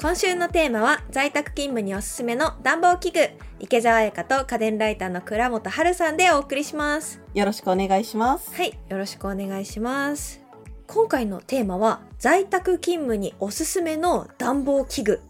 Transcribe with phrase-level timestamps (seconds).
[0.00, 3.18] 今週のテーマは在宅勤務におすすめの暖房器具。
[3.58, 7.20] 池澤彩香と家電ライターの倉本春さんでお送りします。
[7.34, 8.50] よろしくお願いします。
[8.54, 10.40] はいよろしくお願いします。
[10.86, 15.20] 今回のテーマは在宅勤務におすすめの暖房器具。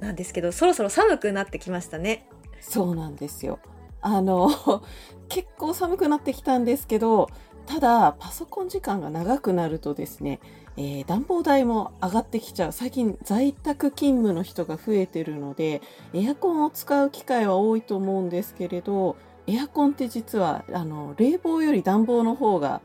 [0.00, 2.28] なんですけどそろそろ寒くなってきましたね。
[2.60, 3.58] そうなんですよ。
[4.02, 4.50] あの
[5.30, 7.30] 結構寒くなってきたんですけど
[7.64, 10.40] ただパソコン時間が長くなるとですね、
[10.76, 12.72] えー、暖房代も上がってきちゃう。
[12.72, 19.16] 最近在宅勤務の人が増えてるのでエアコンを使う機会は多いと思うんですけれど
[19.46, 22.80] エアコンって実はあの冷房より暖房の方が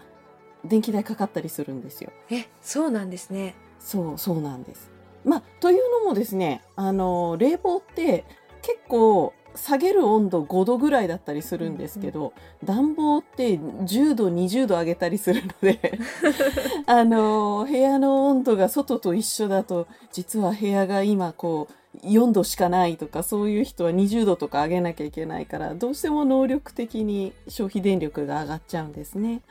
[0.64, 2.12] 電気代かかったりするんですよ。
[2.30, 3.56] えそうなんですね。
[3.80, 4.92] そうそうなんです。
[5.24, 8.26] まあというのもですねあの冷房って
[8.62, 16.00] 結構下げる温度5度ぐらいだったりするんですけど、うん、暖房って10度20度上げたりするので
[16.86, 21.74] あの部屋の温度が外と一緒だと実は部屋が今こう
[22.06, 29.42] 4度しかないとかそういう人は20度とか上げなきゃいけないからどうしても能力的に消費電力が上がっちゃうんですね。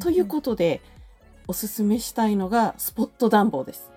[0.00, 0.80] ということで
[1.48, 3.90] おすすめしたいのがスポット暖房です。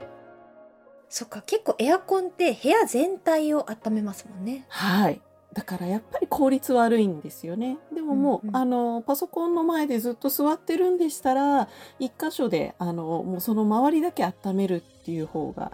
[1.14, 4.66] そっか結構エアコンって部屋全体を温めますもんね。
[4.68, 5.22] はい。
[5.54, 7.78] だからやっぱり効率悪いんですよね。
[7.94, 11.70] でももう、うんうん、あのパソコンの前でずっと座ってるんでしたら
[12.00, 15.72] 一箇所であのもうその周りだけ温めるっていう方が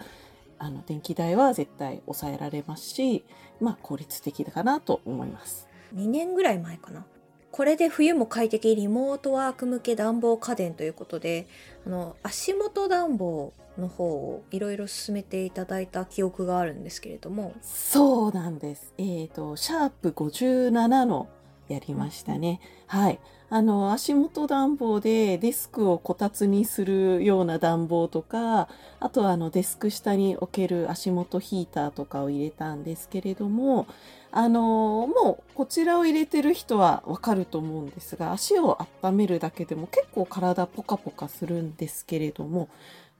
[0.57, 3.23] あの電気代は絶対抑えられますし
[3.61, 5.69] まあ効率的かなと思います。
[5.95, 7.05] 2年ぐらい前かな。
[7.51, 11.47] これで冬も快適リモートワーク向け暖房家電ということで
[11.87, 17.53] あの足元暖房の方をいろいろ進めていただいた記憶があるんですけれども。
[17.61, 18.93] そうなんです。
[18.97, 21.27] えっ、ー、とシャープ57の
[21.67, 22.59] やりましたね、
[22.93, 23.19] うん、はい。
[23.51, 28.69] あの足元暖房でデスクをこたつにするような暖房とか
[28.99, 33.87] あとはあのデスク下に置ける足元ヒーターとかを入れたんですけれども
[34.31, 42.69] あのもうこちらを入れてる人はわかると思うんですが足を温めるだけでも結構体ポカポカするんですけれども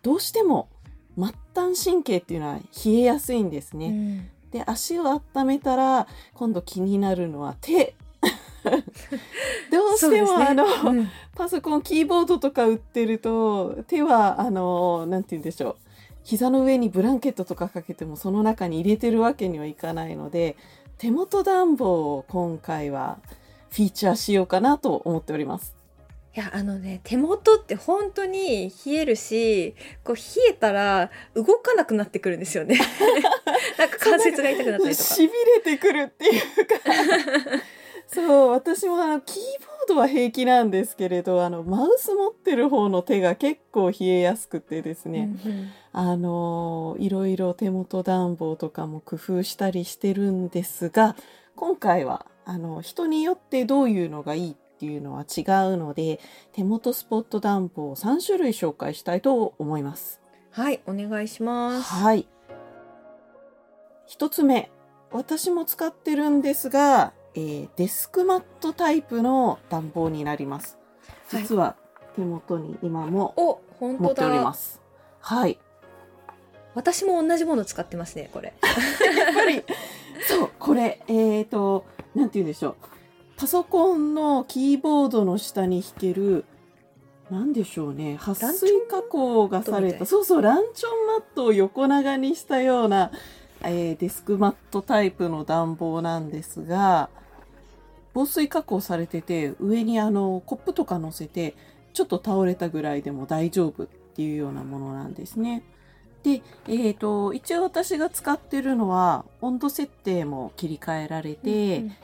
[0.01, 0.69] どうしても
[1.17, 3.87] 末端神経っていうのは冷えやすいんですね。
[3.87, 7.95] うん、で足を温めたら今度気になるのは手。
[9.71, 15.75] どうしても、ね、あの、うん、パソコンキーボードとか売ってると手はあのなんて言うんでしょう。
[16.23, 20.57] 膝の上にブランケットとかかけてもその中に入れてるわけにはいかないので
[20.97, 23.17] 手元暖房を今回は
[23.71, 25.78] フィーチャーしようかなと思っております。
[26.35, 32.79] いやあのね手元って本当に冷えるしこう冷えたら動かなくなってくるんですよね。
[33.77, 35.09] なんか関節が痛くなったりとか。
[35.15, 36.75] しびれてくるっていうか。
[38.07, 51.15] そう私もあのキーボードは平気なんですけれどあのマウス持ってる方の手が結構冷えやすくてですね、うんうん、あのいろいろ手元暖房とかも工夫したりしてるんですが
[51.55, 55.41] 今回はあの人によってどういうのがいいっていうのは違
[55.73, 56.19] うので
[56.53, 60.21] 手元スポット暖房3種類紹介したいと思います。
[60.51, 61.93] はいお願いします。
[61.93, 62.27] はい。
[64.05, 64.71] 一つ目
[65.11, 70.77] 私も使ってるんですが、えー、デスクマットタイプの暖房になります。
[71.31, 71.75] 実は
[72.15, 74.81] 手元に今も持っております、
[75.21, 75.57] はい、
[76.73, 78.53] 私も同じもの使ってますねこれ。
[79.15, 79.63] やっぱり。
[80.27, 82.75] そうこれえっ、ー、となんて言うんでしょう
[83.39, 86.43] パソコンのキーボードの下に弾ける
[87.31, 88.17] 何でしょうね。
[88.17, 90.05] 撥水加工がされた。
[90.05, 93.11] そうそうランチョンマットを横長にしたような、
[93.63, 97.09] えー、デスクマットタイプの暖房なんですが
[98.13, 101.55] 防水加工されてて上にあのコップとか乗せて
[101.93, 105.63] ちょっと倒れたぐらいでも大丈夫っていうようなものなんですね。
[106.23, 111.95] で、えーと、一応私が使ってるのは温度設定も切り替えられて、うん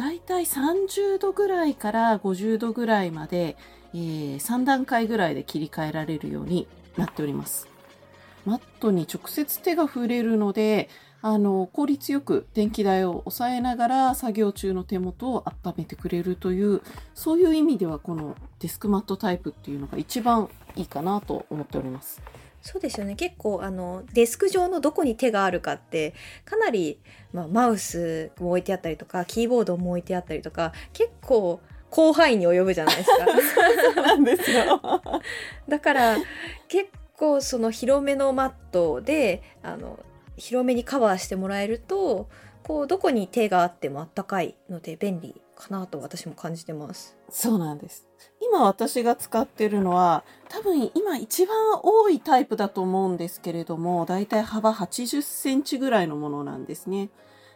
[0.00, 3.58] だいたい30度ぐらいから50度ぐらいまで、
[3.92, 6.66] えー、3段階ぐらいで切り替えられるように
[6.96, 7.68] なっております。
[8.46, 10.88] マットに直接手が触れるので、
[11.20, 16.80] あの、効率よく電気代を抑えながら作業中の手元を温めてくれるという、
[17.12, 22.22] そういう意味ではこのデスクマットタイプっていうのが一番いいかなと思っております。
[22.62, 26.14] そうですよね結構あのデスク上のどこに手があるかって
[26.44, 26.98] かなり、
[27.32, 31.60] まあ、マウスも置いてあったりとかキーボードも置いてあったりとか結構
[31.90, 34.16] 広範囲に及ぶじゃないですか。
[34.24, 34.80] ですよ
[35.68, 36.16] だから
[36.68, 39.98] 結構その広めのマットであの
[40.36, 42.28] 広めにカバーしてもらえると
[42.62, 47.16] こうどこに手があってもあったかいので便利かなと私も感じてます。
[47.28, 48.06] そうなんです。
[48.40, 57.10] 今私が使ってるのは、多分今一番多いタイプだと思うんですけれども、だいたい幅80センチぐらいのものなんですね。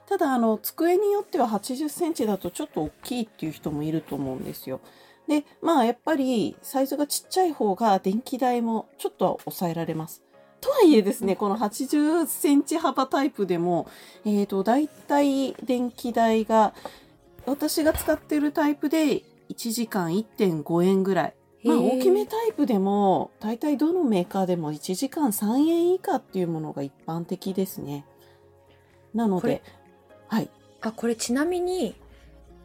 [0.06, 4.80] ただ、あの、机によっては80センチだとちょっと大きいっていう人もいると思うんですよ。
[5.26, 10.22] で、まあやっぱりサイズがちっちゃい方が電気代もちょっとは抑えられます。
[10.64, 13.86] とはいえですね、この80センチ幅タイプでも、
[14.24, 16.72] えっ、と、だいたい電気代が、
[17.46, 21.34] 私が使ってるタイプで1時間1.5円ぐらい。
[21.64, 28.04] まあ大きめタイプでも、だいたいどのメーカーでも1時間3円以下っていうものが一般的ですね。
[29.14, 29.62] なので、
[30.28, 30.50] はい。
[30.82, 31.94] あこれちなみに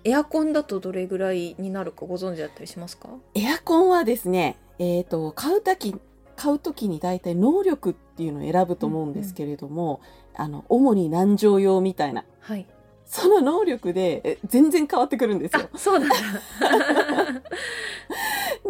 [0.04, 3.10] エアコンだとどれぐらいになるかご存知だったりしますか？
[3.36, 5.96] エアコンはですね、えっ、と、買うとき、
[6.36, 10.02] 買うときに大体能力っていうのを選ぶと思うんですけれども、
[10.36, 12.26] あの、主に何畳用みたいな。
[12.40, 12.66] はい
[13.10, 15.78] その能力でえ全然変わってくるんですよあ。
[15.78, 16.16] そうなんだ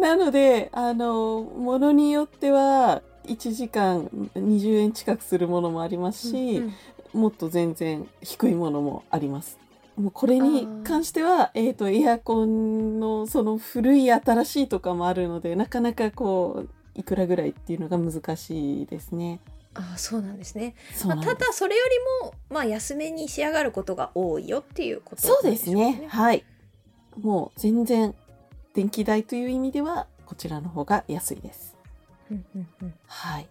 [0.00, 6.74] なので、あの、ものによっては、1時間20円近くするものもありますし、うんうん
[7.12, 9.58] もっと全然低いものもあります。
[9.96, 19.40] もうこれに関しては、えっ、と、エアコンのその古い新しいとかもあるので、なかなかこう、いくらぐらいっていうのが難しいですね。
[19.74, 20.74] あそうなんですね、
[21.06, 21.82] まあ、ただそれよ
[22.22, 26.06] りも、まあ、安めに仕上がることが多いよっていうことそうですね。
[26.08, 26.44] はい。
[27.20, 28.14] もう全然、
[28.74, 31.76] 電気代という意味では、こちらの方が安いです。
[32.30, 33.48] うんうんうんはい。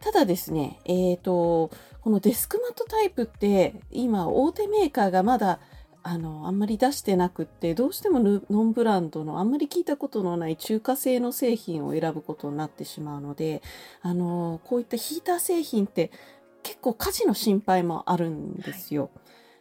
[0.00, 1.70] ただですね、えっ、と、
[2.02, 5.60] このデスクマットタイプって、今、大手メーカーがまだ、
[6.10, 13.60] あの、あんまり出してなくって、どうしてもヌノンブランドのあんまり聞いたことのない中華製の製品を選ぶことになってしまうので、
[14.00, 16.10] あの、こういったヒーター製品って
[16.62, 19.10] 結構火事の心配もあるんですよ。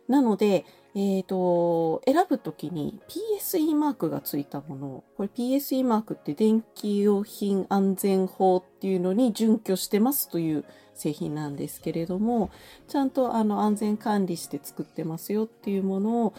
[0.07, 0.63] なので、
[0.99, 2.99] えっ、と、選ぶときに
[3.39, 10.65] PSE マークがついたものを、これ PSE マークって電気用品安全法っていうのに準拠してますという
[10.95, 12.49] 製品なんですけれども、
[12.87, 16.33] ちゃんとあの安全管理して作ってますよっていうものを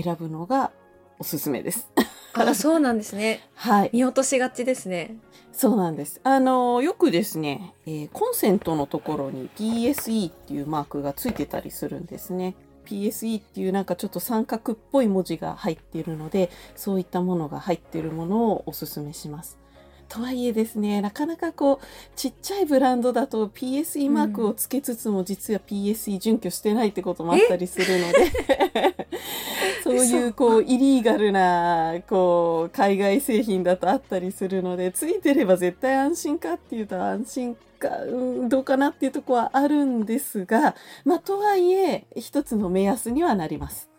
[0.00, 0.70] 選ぶのが
[1.18, 1.90] おすすめです。
[2.34, 3.90] あそうなんですねはい。
[3.92, 5.16] 見落としがちですね
[5.52, 6.20] そうなんです。
[6.22, 12.54] あの、よくですね、えーコンセントのところに PSE っていうマークがついてたりするんですね。
[12.84, 19.63] PSE っていうなんかちょっと三角っぽい文字が入っているので、そういったものが入っているものをおすすめします。
[20.08, 21.86] とはいえですね、なかなかこう、
[22.16, 29.06] ちっちゃいブランドだと PSE マークをつけつつも実は PSE 準拠してないってこともあったりするので、
[29.82, 40.74] そういうこう、イリーガルな、こう、海外製品だとあったりするので、ついてれば絶対安心かっていうと安心か、うん、どうかなっていうとこはあるんですが、
[41.04, 43.93] まあ、とはいえ、一つの目安にはなります。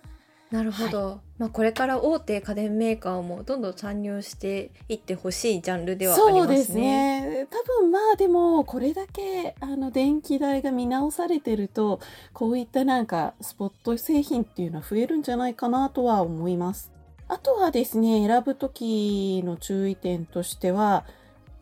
[0.52, 6.46] なるほど、まあ、これから大手家電メーカーもどんどん参入していってほしいジャンルではありますね。
[6.46, 7.48] そうですね。
[7.50, 12.00] 多分まあでも、これだけ、あの、電気代が見直されてると、
[12.32, 16.92] こういったなんか、スポット製品っていうのは増えるんじゃないかなとは思います。
[17.28, 21.06] あとはですね、選ぶときの注意点としては、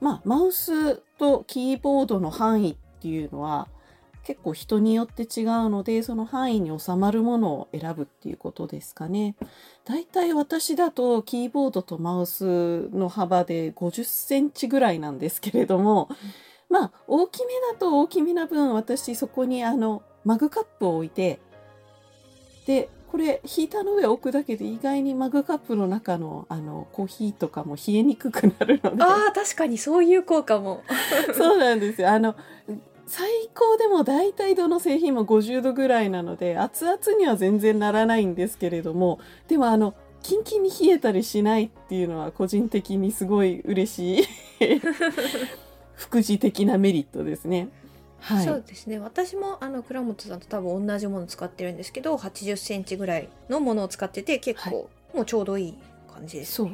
[0.02, 3.70] まあ、マウスとキーボードの範囲っていうのは、
[4.24, 9.36] 結構人によって違うので、その範囲に収まるものを選ぶっていうことですかね。
[9.86, 16.10] だいたい私だとキーボードとマウスの幅で50センチぐらいなんですけれども、
[16.70, 21.40] まあ大きめだと大きめな分私そこにあのマグカップを置いて、
[22.66, 29.04] で、これヒーターの上置くだけで意外にマグカップの中のあのコーヒーとかも冷えにくくなるので。
[29.04, 30.82] ああ確かにそういう効果も。
[31.38, 32.10] そうなんですよ。
[32.10, 32.36] あの、
[33.16, 39.94] 最高でも大体どの製品も50度ぐらいなので、熱々には全然ならないんですけれども、でもあの、
[40.24, 44.26] キンキンに冷えたりしないっていうのは個人的にすごい嬉しい
[45.94, 47.70] 副次的なメリットですね。
[48.18, 48.46] はい。
[48.46, 55.78] そうですね私もあの倉本さんと多分同じもの使ってるんですけど8 0センチぐらいのものを使ってて結構、もうちょうどいい
[56.12, 56.72] 感じです、そう。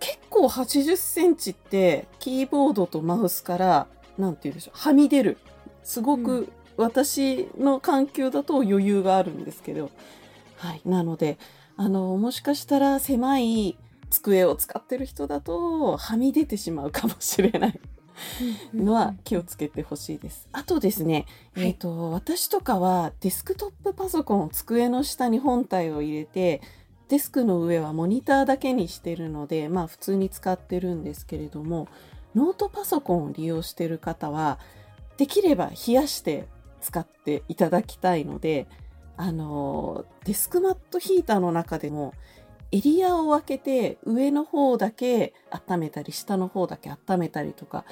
[0.00, 3.86] 結構80センチってキーボードとマウスから、
[4.18, 5.38] なんて言うんでしょう、はみ出る。
[5.88, 9.90] すごうく私の環境だと余裕があるんですけど、
[10.58, 10.82] はい。
[10.84, 11.38] なので、
[11.78, 13.78] あの、もしかしたら狭い
[14.10, 17.80] 机を使ってる人だと、はみ出てしまうかもしれない。
[18.74, 20.46] のは気をつけてほしいです。
[20.52, 21.68] あとですね、はい。
[21.68, 26.60] えっ、と、私とかはデスクトップパソコンを机の下に本体を入れて、
[27.08, 31.88] デスクの上はモニターだけにしてるので、まあ普通に使ってるんですけれども、
[32.34, 34.58] ノートパソコンを利用してる方は、
[35.18, 36.48] できれば冷やして
[36.80, 38.66] 使っていただきたいので、
[39.16, 42.14] あの、デスクマットヒーターの中でも、
[42.70, 47.84] エリアを分けて上の方だけ温めたり下の方だけ温めたりとか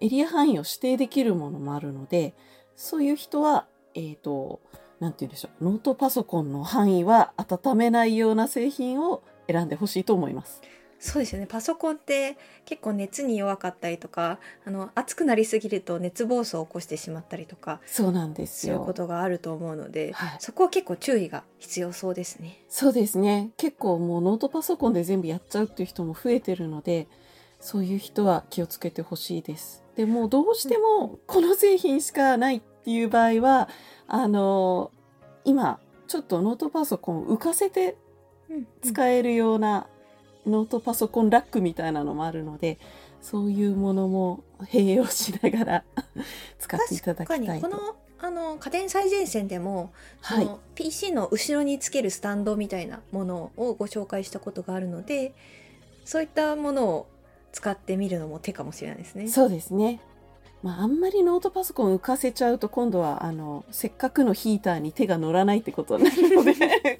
[0.00, 2.34] エリア範囲を指定できるものもあるので
[2.74, 4.60] そういう人はえっ、と
[4.98, 10.62] なんて言うんでしょうノートパソコンの範囲は温めないような製品を選んでほしいと思います。
[11.04, 18.94] そうですよねパソコンって結構熱に弱かったりとかあの熱くなりすぎると熱暴走を起こしてしまったりとかそうなんですよいうこ。
[18.94, 22.58] とがあると思うので、はいそこは結構注意が必要そうですね。
[22.70, 23.50] そうですね。
[23.58, 27.06] 結構もうノートパソコンで全部やっちゃうっていう人も増えてるので、
[27.60, 29.84] そういう人は気をつけてほしいです。
[29.96, 33.68] でもどうしてもこの製品しかないっていう場合は、
[34.06, 34.90] あの
[35.44, 37.96] 今ちょっとノートパソコンを浮かせて
[38.82, 39.86] 使えるような
[40.46, 42.78] ノートパソコンラックみたいなのもあるので、
[43.20, 45.84] そういうものも併用しながら
[46.58, 47.46] 使っていただきたいと。
[47.46, 55.34] 確かにこのあの家電最前線でも、はいその PC の後ろにつけるスタンドみたいなものをご紹介したことがあるので
[56.04, 57.06] そういったものを
[57.52, 59.28] 使ってみるのも手かもしれないですね。
[59.28, 60.00] そうですね。
[60.62, 66.54] まあ、あんまりノートパソコン浮かせちゃうと今度はあのせっかくのヒーターに手が乗らないってことになるので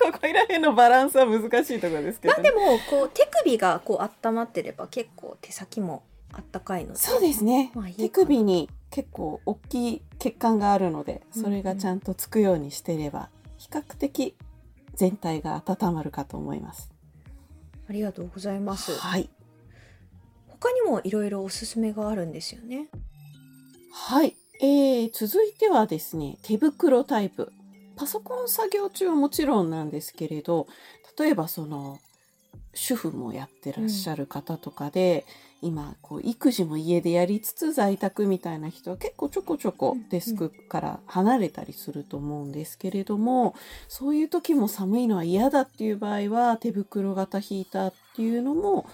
[0.64, 2.42] のバランスは難しいところですけど、ね。
[2.42, 6.02] まあで、もこう手首がこう温まってれば結構手先も
[6.32, 6.98] あったかいので。
[6.98, 13.28] そうですね、まあいいか手首に結構大きい血管があるのでそれがちゃんとつくようにしてれば
[13.58, 14.36] 比較的
[14.94, 16.92] 全体が温まるかと思います。
[17.88, 18.96] ありがとうございます。
[18.98, 19.28] はい、
[20.46, 22.88] 他にもいろいろおすすめがあるんですよね。
[23.92, 27.52] はい、えー、続いてはですね手袋タイプ
[27.96, 30.66] パソコン作業中はもちろんなんですけれど
[31.18, 31.98] 例えばその
[32.74, 35.24] 主婦もやってらっしゃる方とかで、
[35.62, 40.08] 今こう育児も家でやりつつ在宅みたいな人は結構ちょこちょこうんうん。
[40.08, 43.54] デスクから離れたりすると思うんですけれども、
[43.88, 48.86] そういう時も寒いのは嫌だっていう場合は手袋型ヒーターっていうのも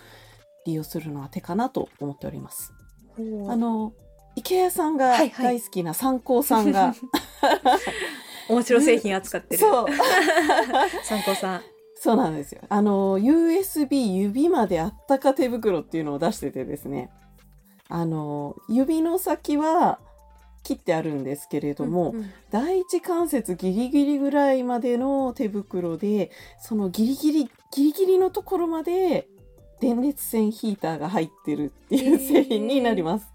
[0.67, 2.73] 利用するのは手かなと思っております。
[3.17, 3.21] あ
[3.57, 3.93] の
[4.37, 5.59] IKEA さんがはいはい。
[5.59, 6.95] 大好きな参考さんが、
[8.49, 9.61] 面白製品扱ってる。
[9.61, 9.87] そう
[11.05, 11.63] 参考さん。
[11.97, 12.63] そうなんですよ。
[12.69, 17.11] あの、USB 指まであったか手袋っていうのを出しててですね。
[17.91, 19.99] あの、指の先は
[20.63, 29.29] 切ってあるんですけれども、うんうん第一関節ギリギリぐらいまでの手袋で、そのギリギリ、ギリギリのところまで
[29.81, 33.29] 電熱線ヒーターが入ってるっていう製品になります。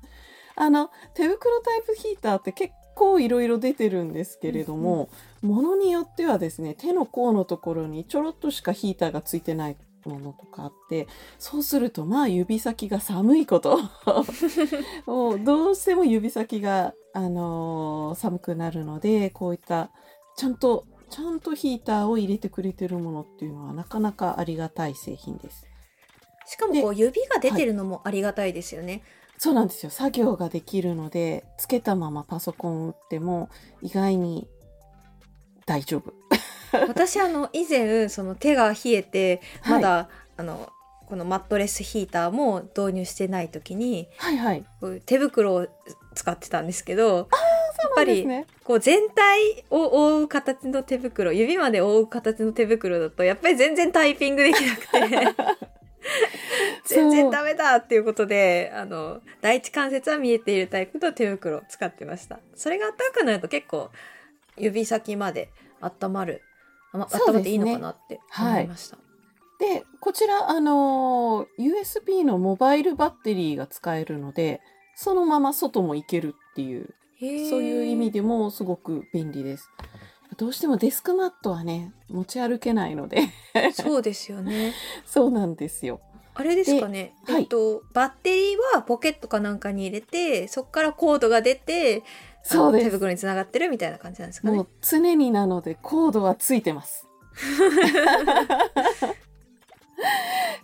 [0.58, 5.10] あの、手袋タイプヒーターって結構いろいろ出てるんですけれども、
[5.42, 13.80] ものによってはですね、手の甲のところにちょろっとしかヒーターがついてないものとかあって、そうするとまあ指先が寒いこと。
[15.06, 19.92] もうどうしても指先が、あのー寒くなるので、こういった
[20.38, 25.68] ちゃんと、ちゃんとヒーターを入れてくれてるものっていうのはなかなかありがたい製品です。
[26.48, 29.02] しかもこう指が出てるのもありがたいですよね。
[29.46, 29.92] そうなんですよ。
[29.92, 33.50] 作業ができるので、つけたままパソコンを打っても
[33.84, 34.48] 意外に
[35.68, 36.16] 大丈夫。
[36.88, 40.74] 私あの以前その手が冷えてはいまだ、あの
[41.08, 44.66] このマットレスヒーターも導入してない時にはいはい。
[44.82, 45.68] こう手袋を
[46.16, 47.28] 使ってたんですけどやっ
[47.90, 48.48] そぱりうですね。
[48.64, 55.46] こう全体を覆う形の手袋指まで覆う形の手袋だとやっぱり全然タイピングできなくて
[56.86, 62.39] 全然ダメだっていうことであの第一関節は見えているタイプの手袋を使ってました。
[62.56, 63.89] それが暖かくなると結構
[64.58, 65.50] 指先まで
[65.82, 66.42] 温まる
[66.94, 68.98] あま温まっていいのかなって思いました、
[69.60, 74.62] で、こちら、あのー USB のモバイルバッテリーが使えるので、
[74.96, 77.25] そのまま外も行けるっていう、そ
[77.60, 79.70] ういう意味ででもすごく便利です。
[80.38, 83.30] どうしてもデスクマットはね、持ち歩けないので、
[83.74, 84.74] そうですよね。
[85.06, 86.01] そうなんですよ。
[86.36, 87.42] あれですかね、ではい。
[87.44, 92.04] えっとバッテリーはポケットかなんかに入れてそこからコードが出て
[92.44, 92.86] そうです。
[92.86, 94.58] 手袋につながってるみたいな感じなんですかね。
[94.58, 97.08] もう常になのでコードはついてます。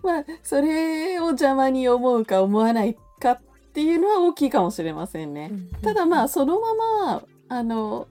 [0.03, 3.39] まあ、それを邪魔に思うか思わないかっ
[3.73, 5.51] ていうのは大きいかもしれませんね。
[5.81, 8.07] ただまあそのままあの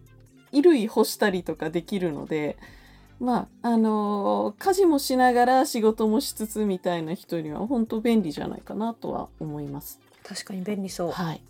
[0.51, 2.57] 衣類干したりとかできるので
[3.21, 10.01] まああの家事もしながら仕事もしつつみたいな人には本当便利じゃないかなとは思います。
[10.25, 11.43] 確かに便利そうはい。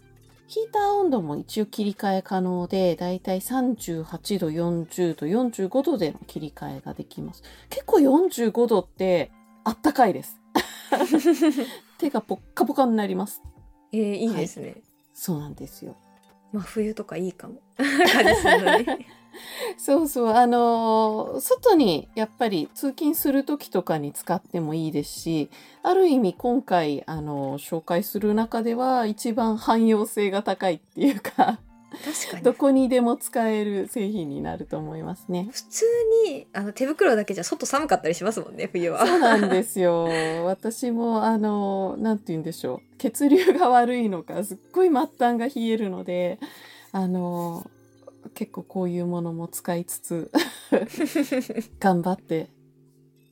[0.48, 7.44] ヒーター温度も一応切り替え可能で、だいたい38度、40度、45度での切り替えができます。
[7.68, 9.30] 結構45度って
[9.62, 10.40] あったかいです。
[11.98, 13.42] 手がポッカポカになります。
[13.92, 14.74] えー、いいですね、
[15.14, 15.94] そうなんですよ。
[16.52, 19.06] まあ冬とかいいかも 感じするのに
[19.78, 25.50] そうそう、あのー外にやっぱり通勤する時とかに使ってもいいですし、
[25.82, 31.60] ある意味今回、あのー紹介する中では一番汎用性が高いっていうか、
[31.90, 35.48] 確かにどこにでも使える製品になると思いますね。
[35.50, 35.84] 普通
[36.28, 40.08] にあの手袋だけじゃ外寒かったりしますもんね冬はそうなんですよ。
[40.44, 42.96] 私も、あの、なんて言うんでしょう。
[42.98, 46.38] 血流が悪いのか、すっごい末端が冷えるので、
[46.92, 47.68] あの、
[48.34, 50.30] 結構こういうものも使いつつ、
[51.80, 52.50] 頑張って、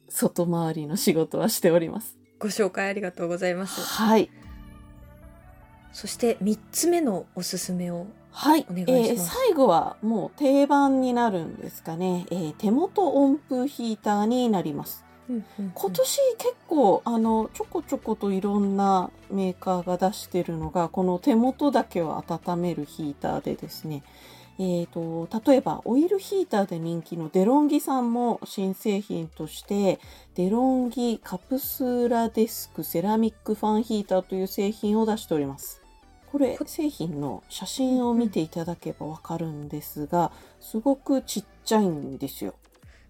[0.09, 2.17] 外回りの仕事はしております。
[2.39, 4.31] ご紹介ありがとうございますはい。
[5.93, 8.67] そして3つ目のおすすめをはい。
[8.71, 12.27] お願いしますえー最後はもう定番になるんですかね。
[12.31, 15.05] えー手元温風ヒーターになります。
[15.75, 24.03] 今年結構あのちょこちょこといろんなメーカーが出してるのがこの手元だけを温めるヒーターでですね
[24.61, 30.01] えー、と例えばオイルヒーターで人気のデロンギさんも新製品として
[30.35, 35.83] デロンギカプスラデスクセラミックファンヒーターという製品を出しております。
[36.31, 42.55] これこ製品の写真を見ていただけばわかるんですがすごくちっちゃいんですよ。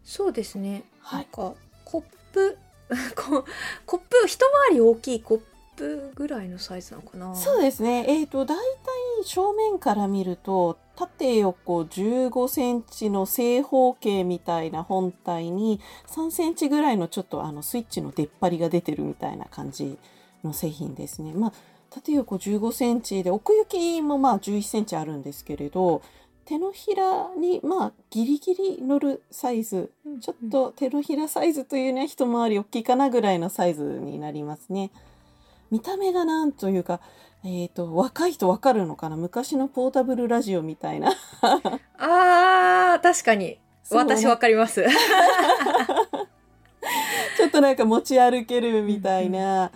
[0.05, 0.85] そうですね。
[1.01, 1.29] はい。
[1.37, 2.03] なんかコッ
[2.33, 2.59] プ
[3.17, 3.45] こ
[3.87, 4.39] コップ一
[4.69, 5.41] 回り大きいコッ
[5.77, 7.35] プぐらいのサイズなのかな。
[7.35, 8.05] そうですね。
[8.09, 19.97] えっ、と、大体正面から見ると、縦横15センチの正方形みたいな本体に、3センチぐらいのちょっとあのスイッチの出っ張りが出てるみたいな感じ
[20.43, 21.33] の製品ですね。
[21.35, 21.53] まあ、
[21.91, 26.03] 縦横15センチで、奥行きもまあ11センチあるんですけれど、
[26.45, 34.91] 手のひらにまあギリギリ乗るサイズ、うんちょっと手のひらサイズというには一回り大きいかなぐらいのサイズになりますね。
[35.71, 37.01] 見た目がなんというか、
[37.45, 39.17] えっ、と、若い人わかるのかな？
[39.17, 41.13] 昔のポータブルラジオみたいな。
[41.99, 43.59] あー確かに
[43.91, 44.85] 私わかります
[47.37, 49.71] ちょっとなんか持ち歩けるみたいな。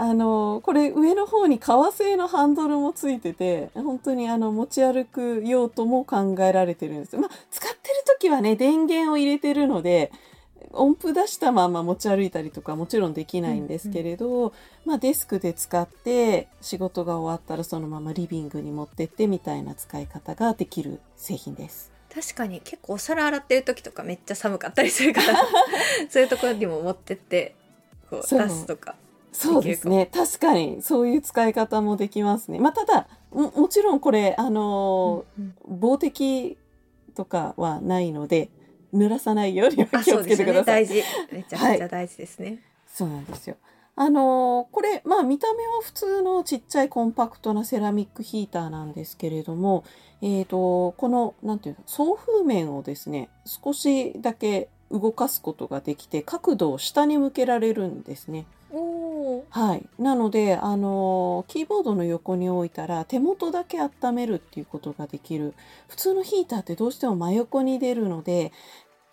[0.00, 7.16] あの、これ上の方に革製のハンドルもついてて、本当にあの持ち歩く用途も考えられてるんです。
[7.16, 10.12] まあ、使ってる時はね、電源を入れてるので、
[10.72, 14.52] 音符出したまま持ち歩いたりとかもちろんできないんですけれど、
[14.84, 21.90] まあデスクで使って仕事が終わったらそのままリビングに持ってってみたいな使い方ができる製品です。
[22.12, 25.38] 確かに結構お皿洗ってる時とかめっちゃ寒かったりするから
[26.08, 27.54] そういうところにも持ってって
[28.10, 28.96] こうそう出すとか
[29.32, 30.10] そうですね。
[30.12, 32.58] 確かにそういう使い方もできますね。
[32.58, 36.56] まあただももちろんこれあのーうん防滴
[37.14, 38.48] とかはないので
[38.94, 40.82] 濡らさないようには気をつけてください。
[40.82, 43.56] よね大事めちゃくちゃ大事ですね、そうなんですよ。
[44.00, 49.82] あのーこれ、まあ見た目は普通のちっちゃいコンパクトなセラミックヒーターなんですけれども、
[50.22, 58.46] えっ、と、この、なんていうの、送風面をですね、少しだけ動かすことができて、角度を下に向けられるんですね。
[59.50, 59.86] はい。
[59.98, 65.54] なので、あのーキーボードの横に置いたら手元だけ温めるっていうことができる。
[65.88, 68.52] 普通のヒーターってどうしても真横に出るので、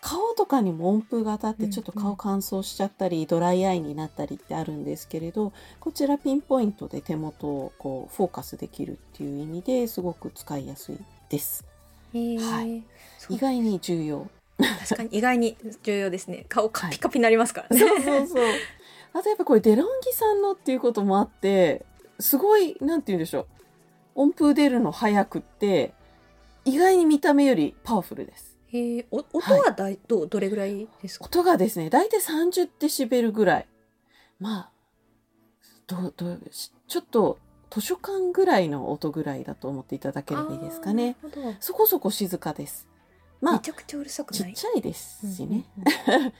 [0.00, 11.64] 顔とかにも温風が当たってちょっと顔乾燥しちゃったり、ドライアイになったりってあるんですけれど、こちらピンポイントで手元をこうフォーカスできるっていう意味ですごく使いやすいです。
[12.12, 12.84] はい
[13.28, 14.28] 意外に重要。
[14.58, 18.44] 確かに意外に重要ですね顔カピカピになりますからね、そうそうそう。
[19.12, 21.84] あとやっぱこれデロンギさんのっていうこともあって、
[22.20, 23.46] すごい、なんて言うんでしょう。
[24.14, 25.92] 音符出るの早くって、
[26.64, 28.56] 意外に見た目よりパワフルです。
[28.68, 31.26] へえお音はだい、どうどれぐらいですか？
[31.26, 33.68] 音がですね、だいたい30デシベルぐらい。
[34.40, 34.70] まあ、
[35.86, 36.36] どう、ど
[36.88, 37.38] ちょっと
[37.70, 41.16] 図書館ぐらいの音ぐらいだと思っていただければいいですかね。
[41.60, 42.88] そこそこ静かです。
[43.40, 44.54] まあ、めちゃくちゃうるさくない？
[44.54, 45.64] ちっちゃいですしね。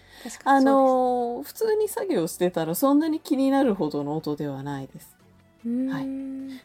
[0.45, 5.15] あのー普通に作業してたらそんなに気になるほどの音ではないです。
[5.65, 6.59] はい30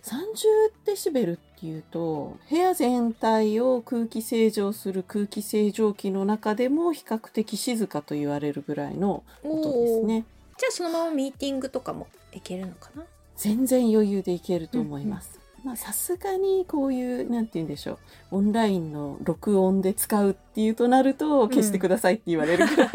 [0.85, 10.25] デシベルっていうと部屋全体を空気清浄する空気清浄機の中でも比較的静かと言われるぐらいの音ですね。
[10.57, 13.03] じゃあそのままミーティングとかもいけるのかな？
[13.35, 15.39] 全然余裕でいけると思います。
[15.63, 17.93] まあさすがにこういうなんて言うんでしょ
[18.31, 22.89] うオンラインの録音で使うっていうとなると消してくださいって言われるくらい、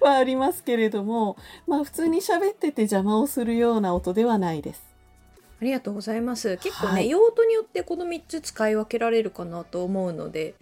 [0.00, 4.82] はありますけれども まあ普通に喋ってて邪魔をするような音ではないです。
[5.60, 6.58] ありがとうございます。
[6.58, 7.08] 結構ね、はい。
[7.08, 10.54] 用途によってこの3つ使い分けられるかなと思うので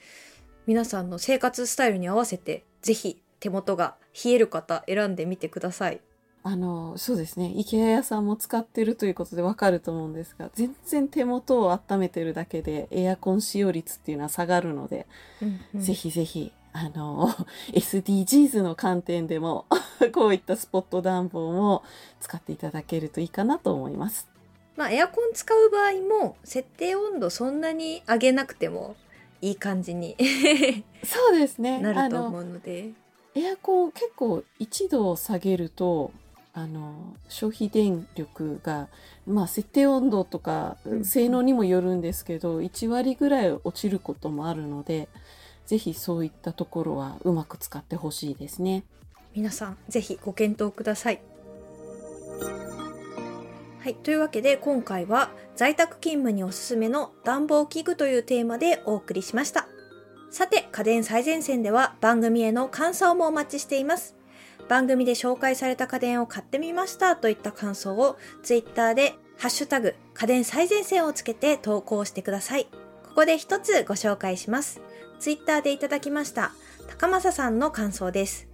[0.67, 6.01] 皆さんの生活スタイルに合わせてぜひ手元が冷える方選んでみてください
[6.45, 7.53] あの、そうですね。
[7.57, 15.07] IKEA 屋さんも使ってるということでわかると思うんですが、全然手元を温めてるだけでエアコン使用率っていうのは下がるので、
[15.41, 17.29] うんうんぜひぜひ、あの、
[17.73, 19.67] SDGs の観点でも、
[20.13, 21.85] こういったスポット暖房も
[22.21, 24.29] 使っていただけるといいかなと思います。
[24.77, 28.97] まあエアコン使う場合も設定温度そんなに上げなくても
[29.43, 30.17] いい感じに
[31.05, 31.79] そうですね。
[31.79, 32.93] なると思うので
[33.35, 36.11] エアコン結構1度下げると
[36.55, 38.89] あの消費電力が、
[39.27, 45.09] まあ、設定温度とかうん性能にもよるんですけど、1割ぐらい落ちることもあるので
[45.67, 48.85] ぜひそういったところはうまく使ってほしいですね。
[49.35, 51.23] 皆さんぜひご検討ください。
[53.81, 59.67] はい、というわけで今回は在宅勤務におすすめの暖房器具というテーマでお送りしました。
[60.31, 64.22] さて家電最前線では番組への感想もお待ちしています。
[64.69, 72.67] 番組で紹介された家電を買ってみましたといった感想をツイッターでハッシュタグ家電最前線をつけて投稿してください。
[73.05, 74.81] ここで一つご紹介します。
[75.19, 76.53] ツイッターでいただきました
[76.89, 78.49] 高政さんの感想です。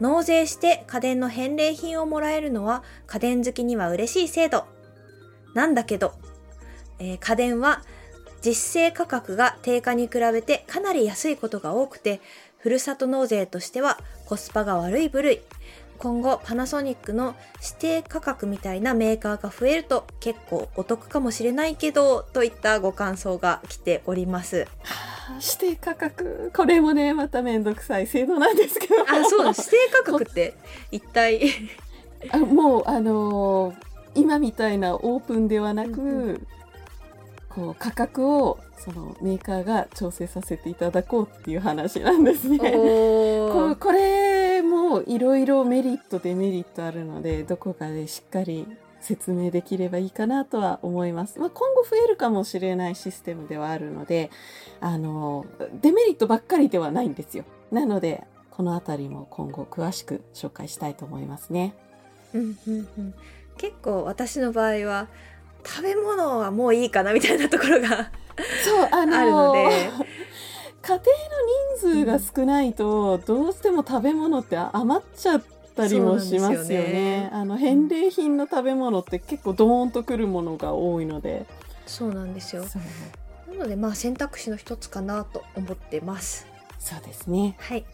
[0.00, 4.66] 納税して家電の返礼品をもらえるのは家電好きには嬉しい制度。
[5.54, 6.12] なんだけど、
[6.98, 7.82] えー家電は
[8.42, 12.20] 実勢価格が定価に比べてかなり安いことが多くて、
[12.64, 15.42] ふるさと納税としてはコスパが悪い部類。
[15.98, 24.66] 今後パナソニックの指定価格みたいなメーカーが増えると結構お得かもしれないけどといったご感想が来ております。
[25.60, 30.54] 指定価格これもねまためんどくさい制度なんですけど あ、そうだ、指定価格って
[30.90, 31.50] 一体？
[32.32, 33.74] あもうあのー
[34.14, 36.46] 今みたいなオープンではなく、うんう
[37.54, 42.58] こう価格をそのメーカーが調整させていただこうっていう話なんですね。
[43.52, 48.66] ここれもいろいろメリットデメリットあるのでどこかでしっかり
[49.00, 51.38] 説明できればいいかなとは思います。
[51.38, 54.30] まあ、今後増えるかもしれないシステムではあるので
[54.80, 55.46] あの
[55.80, 57.44] デメリットばっかりではないんですよ。
[57.70, 61.74] なのでこのあたりも今後詳しく紹介したいと思いますね。
[62.34, 63.14] うんうんうん、
[63.58, 65.08] 結構私の場合は
[65.64, 68.10] 食べ物はもういいかなみたいなところが
[68.64, 69.60] そうあのあるので
[70.82, 71.02] 家庭の
[71.78, 75.42] 人数が少ないと、どうしても食べ物って余っちゃっ
[75.74, 76.74] たりもしますよね。
[76.74, 81.46] よねあの返礼品の食べ物って結構ドーンとくるものが多いので。
[81.86, 82.64] そうなんですよ
[83.46, 86.46] なのでまあ選択肢の一つかなと思ってます
[86.78, 87.56] そうですね。
[87.60, 87.84] はい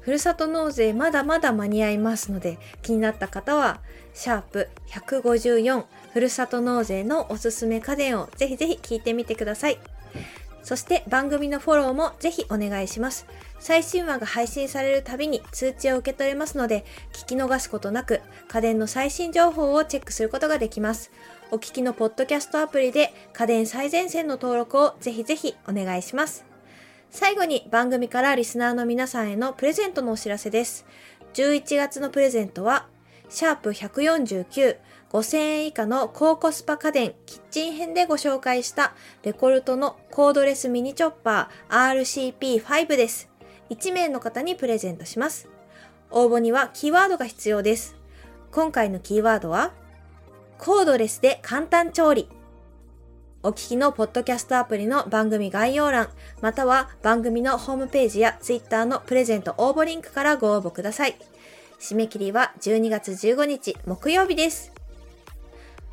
[0.00, 3.80] ふるさと納税まだまだ間に合いますので気になった方は
[4.14, 9.78] シャープ154ふるさと納税のおすすめ家電をぜひぜひ聞いてみてください。
[10.62, 13.26] そして番組のフォローもぜひお願いします。
[13.58, 21.10] 最新話が配信されるたびに通知を受け取れますので聞き逃すことなく家電の最新情報をチェックすることができます。
[21.50, 26.44] お聞きのポッドキャストアプリで家電最前線の登録をぜひぜひお願いします。
[27.10, 30.86] 最後に番組からリスナーの皆さんへのプレゼントのお知らせです。
[31.34, 32.86] 11月のプレゼントは、
[33.30, 34.76] シャープ149、
[35.12, 43.30] 5000円以下の高コスパ家電キッチン編でご紹介したレコルトのコードレスミニチョッパー RCP5 です。
[43.70, 45.48] 1名の方にプレゼントします。
[46.10, 47.94] 応募にはキーワードが必要です。
[48.50, 49.72] 今回のキーワードは、
[50.58, 52.28] コードレスで簡単調理。
[53.44, 56.08] お聞きのポッドキャストアプリの番組概要欄、
[56.40, 61.16] または番組のホームページやツイッターのプレゼント応募リンクからご応募ください。
[61.80, 64.72] 締め切りは12月15日木曜日です。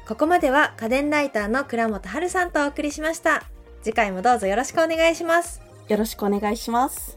[0.07, 3.43] ここまでは家電ライターの倉本春さんとお送りしました。
[3.81, 5.61] 次回もどうぞよろしくお願いします。
[5.87, 7.16] よろしくお願いします。